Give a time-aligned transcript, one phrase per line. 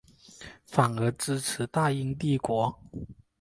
[0.65, 2.75] 反而支持大英帝国。